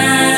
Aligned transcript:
time. 0.00 0.29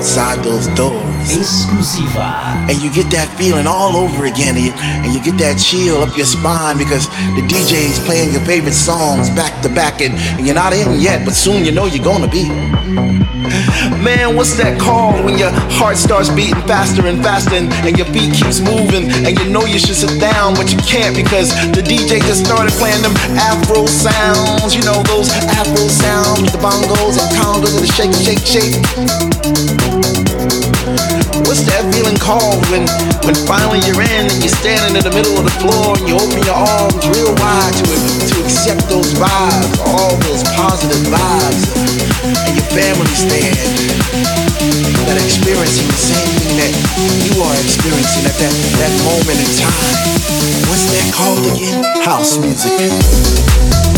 Outside 0.00 0.42
those 0.42 0.66
doors. 0.68 1.28
Exclusiva. 1.28 2.56
And 2.72 2.80
you 2.80 2.88
get 2.88 3.12
that 3.12 3.28
feeling 3.36 3.68
all 3.68 4.00
over 4.00 4.24
again, 4.24 4.56
and 4.56 4.64
you, 4.64 4.72
and 4.72 5.12
you 5.12 5.20
get 5.20 5.36
that 5.44 5.60
chill 5.60 6.00
up 6.00 6.16
your 6.16 6.24
spine 6.24 6.80
because 6.80 7.04
the 7.36 7.44
DJ's 7.44 8.00
playing 8.08 8.32
your 8.32 8.40
favorite 8.48 8.72
songs 8.72 9.28
back 9.36 9.52
to 9.60 9.68
back, 9.68 10.00
and, 10.00 10.16
and 10.40 10.48
you're 10.48 10.56
not 10.56 10.72
in 10.72 10.96
yet, 10.98 11.20
but 11.28 11.36
soon 11.36 11.68
you 11.68 11.72
know 11.72 11.84
you're 11.84 12.02
gonna 12.02 12.32
be. 12.32 12.48
Man, 14.00 14.36
what's 14.40 14.56
that 14.56 14.80
called 14.80 15.20
when 15.20 15.36
your 15.36 15.52
heart 15.76 16.00
starts 16.00 16.32
beating 16.32 16.64
faster 16.64 17.04
and 17.04 17.20
faster 17.20 17.60
and, 17.60 17.68
and 17.84 17.92
your 17.98 18.08
feet 18.08 18.32
keeps 18.32 18.64
moving 18.64 19.04
and 19.26 19.36
you 19.36 19.52
know 19.52 19.68
you 19.68 19.76
should 19.76 19.96
sit 19.96 20.16
down 20.16 20.54
but 20.54 20.72
you 20.72 20.78
can't 20.88 21.12
because 21.12 21.52
the 21.76 21.84
DJ 21.84 22.24
just 22.24 22.46
started 22.46 22.72
playing 22.80 23.02
them 23.02 23.12
Afro 23.36 23.84
sounds, 23.84 24.72
you 24.72 24.80
know 24.88 25.02
those 25.04 25.28
Afro 25.60 25.84
sounds 25.92 26.40
with 26.40 26.52
the 26.56 26.62
bongos 26.62 27.20
and 27.20 27.28
congas 27.36 27.76
and 27.76 27.84
the 27.84 27.90
shake, 27.92 28.14
shake, 28.16 28.40
shake. 28.48 29.69
What's 31.50 31.66
that 31.66 31.82
feeling 31.90 32.14
called 32.14 32.62
when, 32.70 32.86
when 33.26 33.34
finally 33.42 33.82
you're 33.82 33.98
in 33.98 34.22
and 34.30 34.38
you're 34.38 34.54
standing 34.54 34.94
in 34.94 35.02
the 35.02 35.10
middle 35.10 35.34
of 35.34 35.42
the 35.42 35.56
floor 35.58 35.98
and 35.98 36.06
you 36.06 36.14
open 36.14 36.38
your 36.46 36.54
arms 36.54 37.02
real 37.10 37.34
wide 37.42 37.74
to 37.74 37.90
to 37.90 38.34
accept 38.46 38.86
those 38.86 39.10
vibes, 39.18 39.74
all 39.82 40.14
those 40.30 40.46
positive 40.54 41.02
vibes, 41.10 41.66
and 42.46 42.54
your 42.54 42.70
family's 42.70 43.26
there 43.26 43.50
that 45.10 45.18
are 45.18 45.26
experiencing 45.26 45.90
the 45.90 45.98
same 45.98 46.30
thing 46.38 46.54
that 46.54 46.70
you 47.26 47.34
are 47.42 47.58
experiencing 47.66 48.30
at 48.30 48.36
that, 48.38 48.54
that 48.78 48.94
moment 49.10 49.42
in 49.42 49.50
time. 49.58 50.06
What's 50.70 50.86
that 50.94 51.10
called 51.10 51.42
again? 51.50 51.82
House 52.06 52.38
music. 52.38 53.89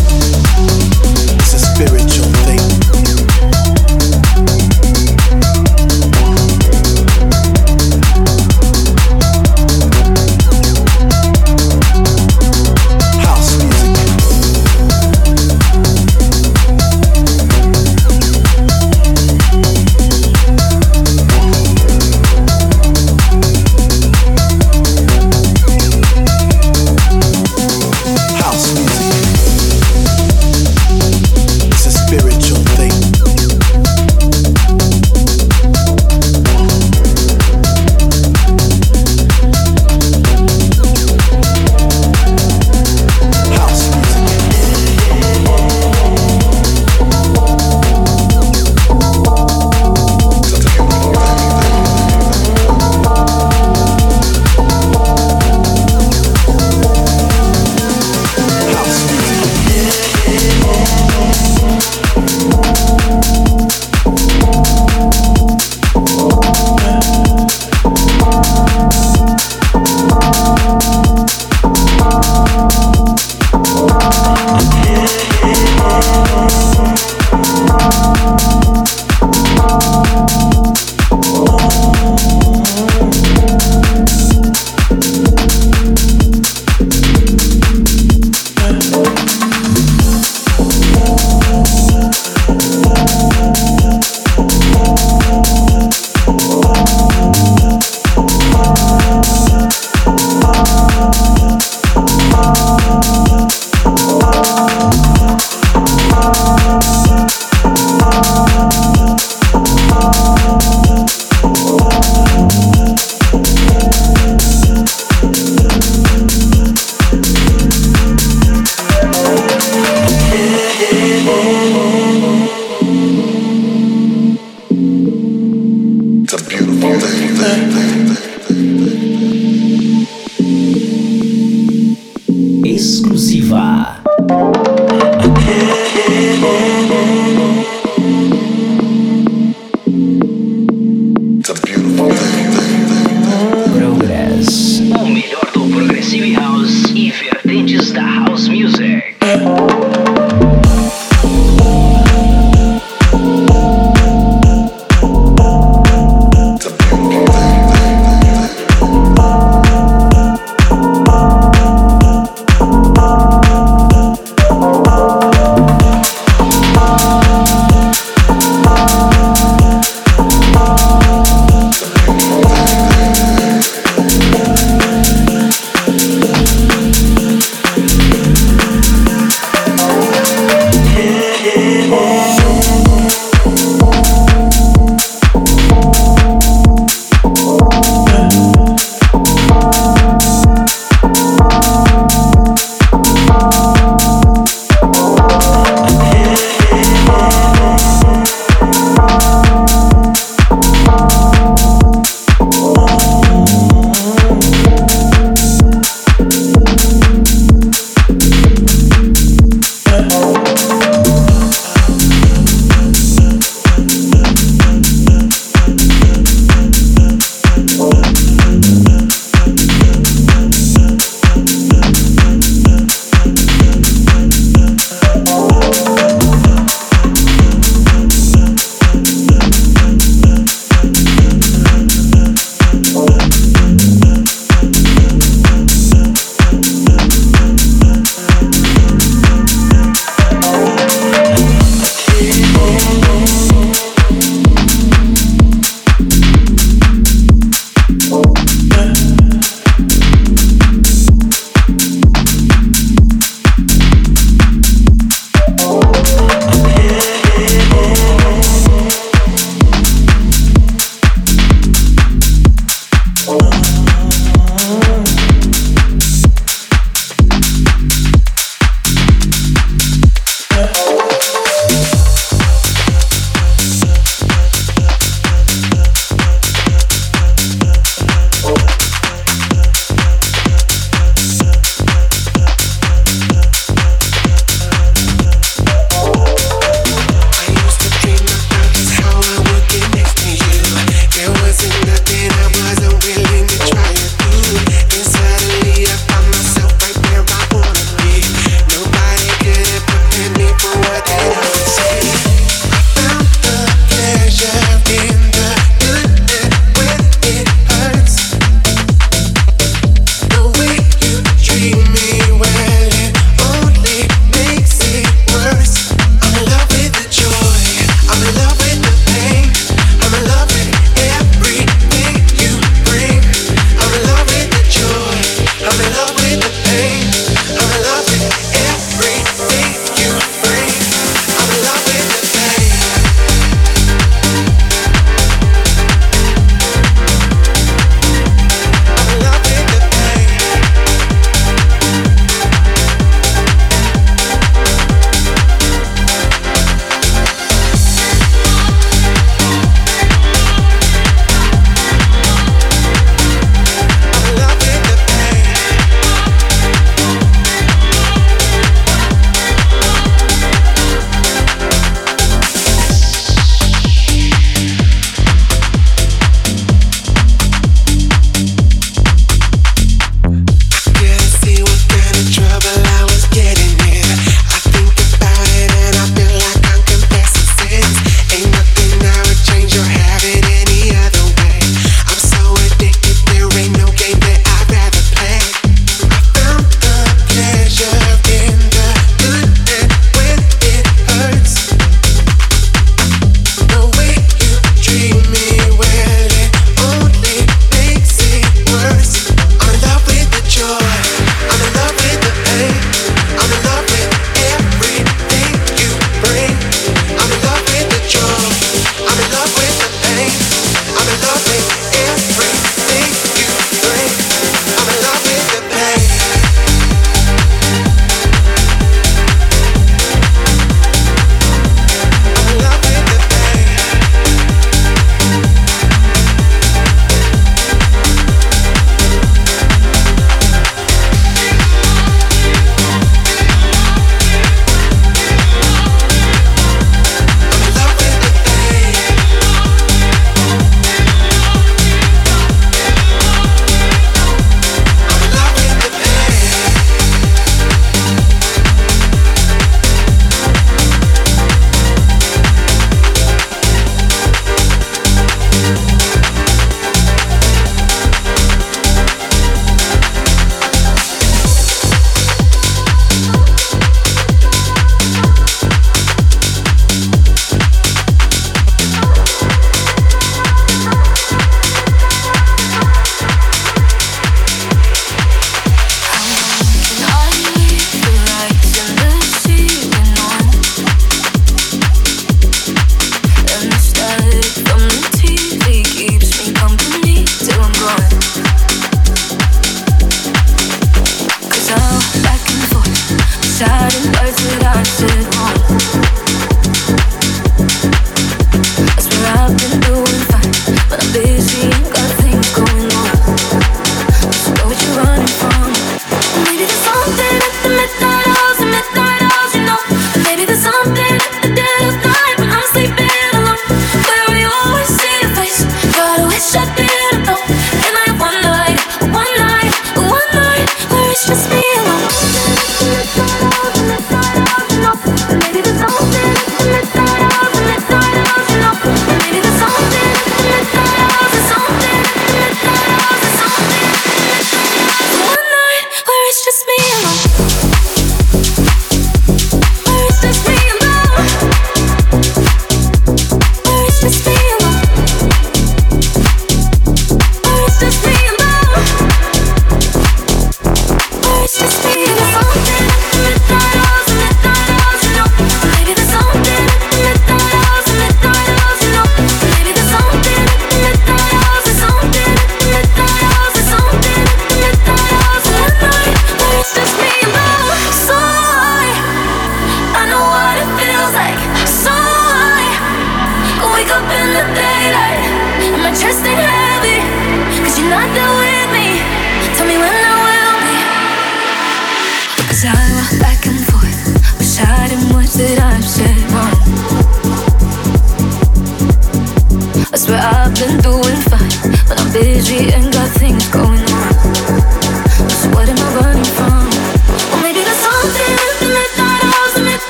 shouting 493.63 494.12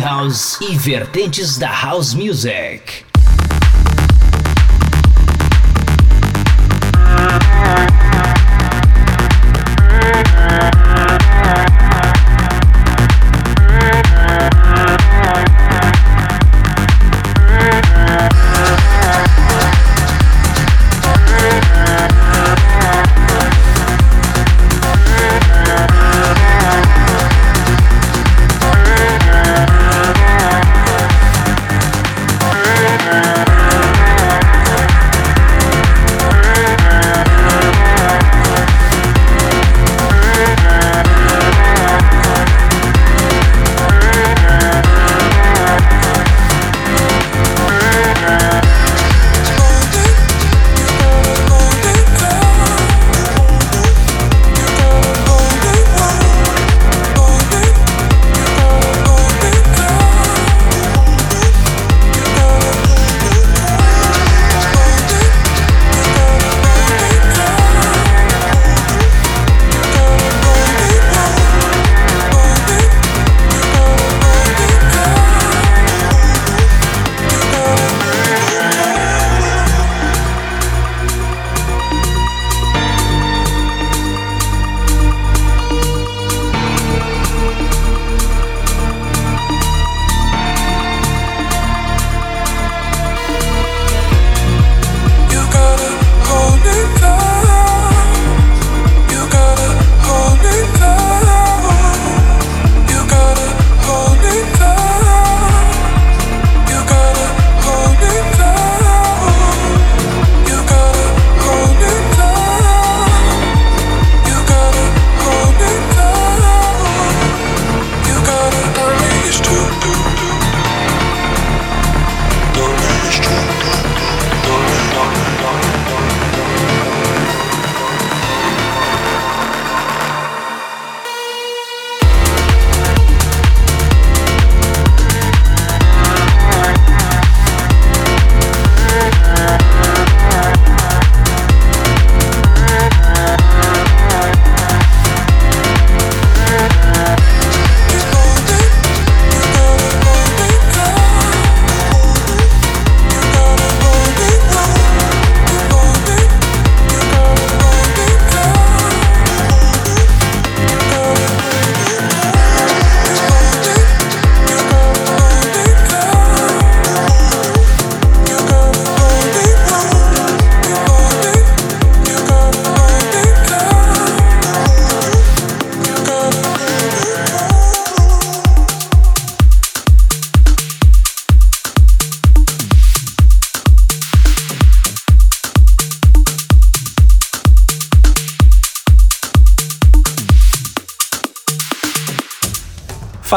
House 0.00 0.58
e 0.62 0.76
vertentes 0.76 1.58
da 1.58 1.70
House 1.70 2.14
Music. 2.16 3.09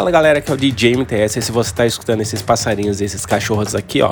Fala 0.04 0.12
galera, 0.12 0.42
que 0.42 0.52
é 0.52 0.54
o 0.54 0.58
DJ 0.58 0.98
MTS. 0.98 1.40
E 1.40 1.42
se 1.42 1.50
você 1.50 1.74
tá 1.74 1.86
escutando 1.86 2.20
esses 2.20 2.42
passarinhos, 2.42 3.00
esses 3.00 3.26
cachorros 3.26 3.74
aqui, 3.74 4.02
ó, 4.02 4.12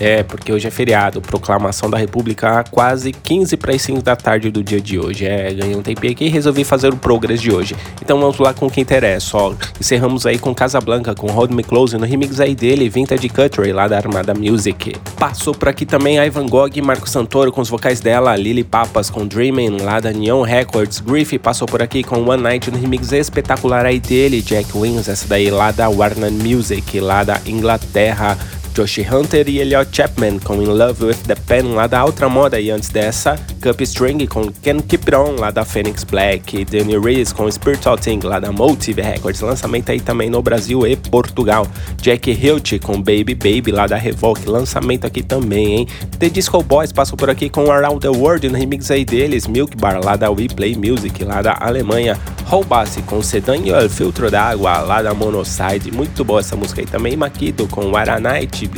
é, 0.00 0.22
porque 0.22 0.52
hoje 0.52 0.66
é 0.66 0.70
feriado, 0.70 1.20
proclamação 1.20 1.90
da 1.90 1.98
República 1.98 2.64
quase 2.70 3.12
15 3.12 3.56
para 3.56 3.74
as 3.74 3.82
5 3.82 4.02
da 4.02 4.16
tarde 4.16 4.50
do 4.50 4.62
dia 4.62 4.80
de 4.80 4.98
hoje. 4.98 5.26
É, 5.26 5.52
ganhei 5.52 5.76
um 5.76 5.82
tempinho 5.82 6.12
aqui 6.12 6.26
e 6.26 6.28
resolvi 6.28 6.64
fazer 6.64 6.92
o 6.92 6.96
progress 6.96 7.40
de 7.40 7.52
hoje. 7.52 7.76
Então 8.02 8.20
vamos 8.20 8.38
lá 8.38 8.54
com 8.54 8.66
o 8.66 8.70
que 8.70 8.80
interessa, 8.80 9.36
ó. 9.36 9.54
Encerramos 9.80 10.26
aí 10.26 10.38
com 10.38 10.54
Casablanca, 10.54 11.14
com 11.14 11.26
Hold 11.28 11.52
Me 11.52 11.62
Close, 11.62 11.96
no 11.96 12.04
remix 12.04 12.40
aí 12.40 12.54
dele, 12.54 12.88
Vintage 12.88 13.28
Cuttery, 13.28 13.72
lá 13.72 13.88
da 13.88 13.96
Armada 13.96 14.34
Music. 14.34 14.94
Passou 15.18 15.54
por 15.54 15.68
aqui 15.68 15.84
também 15.84 16.18
a 16.18 16.26
Ivan 16.26 16.46
Gogh 16.46 16.70
e 16.74 16.82
Marco 16.82 17.08
Santoro 17.08 17.52
com 17.52 17.60
os 17.60 17.68
vocais 17.68 18.00
dela, 18.00 18.36
Lily 18.36 18.64
Papas 18.64 19.10
com 19.10 19.26
Dreaming, 19.26 19.78
lá 19.82 20.00
da 20.00 20.12
Neon 20.12 20.42
Records. 20.42 21.00
Griff 21.00 21.38
passou 21.38 21.66
por 21.66 21.82
aqui 21.82 22.02
com 22.02 22.28
One 22.28 22.42
Night 22.42 22.70
no 22.70 22.78
remix 22.78 23.12
espetacular 23.12 23.84
aí 23.84 24.00
dele, 24.00 24.42
Jack 24.42 24.76
Wings, 24.76 25.08
essa 25.08 25.26
daí 25.26 25.50
lá 25.50 25.70
da 25.70 25.88
Warner 25.88 26.30
Music, 26.30 27.00
lá 27.00 27.24
da 27.24 27.40
Inglaterra. 27.46 28.36
Josh 28.78 28.98
Hunter 28.98 29.48
e 29.48 29.58
Elliot 29.58 29.88
Chapman 29.90 30.38
com 30.38 30.62
In 30.62 30.66
Love 30.66 31.06
with 31.06 31.16
the 31.26 31.34
Pen 31.34 31.74
lá 31.74 31.88
da 31.88 32.04
Outra 32.04 32.28
Moda. 32.28 32.60
E 32.60 32.70
antes 32.70 32.90
dessa, 32.90 33.34
Cup 33.60 33.80
String 33.80 34.24
com 34.28 34.52
Can 34.62 34.78
Keep 34.78 35.12
It 35.12 35.16
On 35.16 35.34
lá 35.40 35.50
da 35.50 35.64
Phoenix 35.64 36.04
Black, 36.04 36.64
Danny 36.64 36.96
Reese 36.96 37.34
com 37.34 37.50
Spiritual 37.50 37.98
Thing 37.98 38.20
lá 38.22 38.38
da 38.38 38.52
Motive 38.52 39.02
Records, 39.02 39.40
lançamento 39.40 39.90
aí 39.90 40.00
também 40.00 40.30
no 40.30 40.40
Brasil 40.40 40.86
e 40.86 40.94
Portugal, 40.94 41.66
Jack 42.00 42.30
Hilt 42.30 42.78
com 42.80 43.02
Baby 43.02 43.34
Baby 43.34 43.72
lá 43.72 43.88
da 43.88 43.96
Revoke, 43.96 44.48
lançamento 44.48 45.06
aqui 45.06 45.24
também, 45.24 45.78
hein? 45.78 45.88
The 46.20 46.28
Disco 46.28 46.62
Boys 46.62 46.92
passou 46.92 47.16
por 47.16 47.28
aqui 47.28 47.50
com 47.50 47.72
Around 47.72 47.98
the 47.98 48.08
World 48.08 48.48
no 48.48 48.56
remix 48.56 48.92
aí 48.92 49.04
deles, 49.04 49.48
Milk 49.48 49.76
Bar 49.76 49.98
lá 50.04 50.14
da 50.14 50.30
We 50.30 50.46
Play 50.54 50.76
Music 50.76 51.24
lá 51.24 51.42
da 51.42 51.56
Alemanha, 51.58 52.16
Roubasse 52.44 53.02
com 53.02 53.20
Sedan 53.22 53.56
e 53.56 53.72
o 53.72 53.90
Filtro 53.90 54.30
d'Água 54.30 54.78
lá 54.82 55.02
da 55.02 55.12
Monoside, 55.12 55.90
muito 55.90 56.24
boa 56.24 56.38
essa 56.38 56.54
música 56.54 56.80
aí 56.80 56.86
também, 56.86 57.16
Maquito 57.16 57.66
com 57.66 57.90
What 57.90 58.08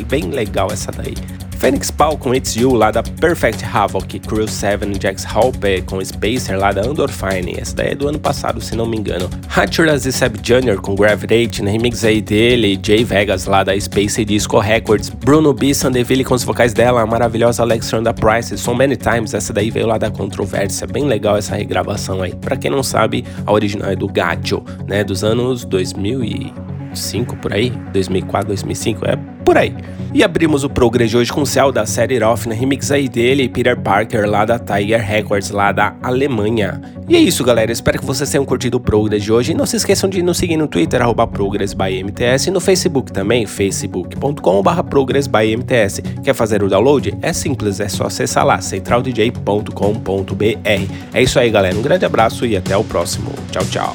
Bem 0.08 0.30
legal 0.30 0.68
essa 0.70 0.90
daí. 0.92 1.14
Phoenix 1.60 1.90
Paul 1.90 2.16
com 2.16 2.34
It's 2.34 2.56
You 2.56 2.72
lá 2.72 2.90
da 2.90 3.02
Perfect 3.02 3.62
Havoc, 3.62 4.18
Crew 4.20 4.48
7 4.48 4.98
Jax 4.98 5.26
Halpe 5.26 5.82
com 5.82 6.02
Spacer 6.02 6.58
lá 6.58 6.72
da 6.72 6.80
Andorfine, 6.80 7.54
essa 7.58 7.76
daí 7.76 7.90
é 7.90 7.94
do 7.94 8.08
ano 8.08 8.18
passado 8.18 8.62
se 8.62 8.74
não 8.74 8.86
me 8.86 8.96
engano. 8.96 9.28
Hatcheras 9.54 10.06
e 10.06 10.12
Seb 10.12 10.38
Jr. 10.38 10.80
com 10.80 10.94
Gravitate, 10.94 11.62
no 11.62 11.70
remix 11.70 12.02
aí 12.02 12.22
dele, 12.22 12.80
Jay 12.82 13.04
Vegas 13.04 13.44
lá 13.44 13.62
da 13.62 13.78
Space 13.78 14.24
Disco 14.24 14.58
Records, 14.58 15.10
Bruno 15.10 15.52
B. 15.52 15.74
Sandeville 15.74 16.24
com 16.24 16.32
os 16.32 16.44
vocais 16.44 16.72
dela, 16.72 17.02
a 17.02 17.06
maravilhosa 17.06 17.62
Alexandra 17.62 18.14
Price, 18.14 18.56
So 18.56 18.74
Many 18.74 18.96
Times, 18.96 19.34
essa 19.34 19.52
daí 19.52 19.70
veio 19.70 19.86
lá 19.86 19.98
da 19.98 20.10
Controvérsia, 20.10 20.86
bem 20.86 21.04
legal 21.04 21.36
essa 21.36 21.54
regravação 21.54 22.22
aí. 22.22 22.34
Pra 22.34 22.56
quem 22.56 22.70
não 22.70 22.82
sabe, 22.82 23.22
a 23.44 23.52
original 23.52 23.90
é 23.90 23.96
do 23.96 24.08
Gacho, 24.08 24.62
né, 24.88 25.04
dos 25.04 25.22
anos 25.22 25.66
2000 25.66 26.24
e 26.24 26.54
2005 26.90 27.36
por 27.36 27.52
aí, 27.52 27.70
2004, 27.92 28.48
2005, 28.48 29.06
é 29.06 29.16
por 29.44 29.56
aí. 29.56 29.74
E 30.12 30.24
abrimos 30.24 30.64
o 30.64 30.68
Progress 30.68 31.10
de 31.10 31.16
hoje 31.16 31.32
com 31.32 31.42
o 31.42 31.46
céu 31.46 31.70
da 31.70 31.86
série 31.86 32.20
Off 32.22 32.48
na 32.48 32.54
remix 32.54 32.90
aí 32.90 33.08
dele, 33.08 33.48
Peter 33.48 33.78
Parker 33.78 34.28
lá 34.28 34.44
da 34.44 34.58
Tiger 34.58 35.00
Records 35.00 35.50
lá 35.50 35.70
da 35.70 35.94
Alemanha. 36.02 36.80
E 37.08 37.16
é 37.16 37.20
isso, 37.20 37.44
galera. 37.44 37.70
Espero 37.70 37.98
que 37.98 38.04
vocês 38.04 38.28
tenham 38.28 38.44
curtido 38.44 38.76
o 38.76 38.80
Progress 38.80 39.22
de 39.22 39.32
hoje. 39.32 39.52
E 39.52 39.54
não 39.54 39.66
se 39.66 39.76
esqueçam 39.76 40.10
de 40.10 40.22
nos 40.22 40.38
seguir 40.38 40.56
no 40.56 40.66
Twitter, 40.66 41.00
arroba 41.00 41.26
ProgressByMTS, 41.26 42.48
e 42.48 42.50
no 42.50 42.60
Facebook 42.60 43.12
também, 43.12 43.46
facebook.com.br 43.46 44.82
ProgressByMTS. 44.88 46.00
Quer 46.24 46.34
fazer 46.34 46.62
o 46.62 46.68
download? 46.68 47.16
É 47.22 47.32
simples, 47.32 47.80
é 47.80 47.88
só 47.88 48.06
acessar 48.06 48.44
lá, 48.44 48.60
centraldj.com.br. 48.60 50.90
É 51.12 51.22
isso 51.22 51.38
aí, 51.38 51.50
galera. 51.50 51.76
Um 51.76 51.82
grande 51.82 52.04
abraço 52.04 52.44
e 52.44 52.56
até 52.56 52.76
o 52.76 52.82
próximo. 52.82 53.30
Tchau, 53.50 53.64
tchau. 53.64 53.94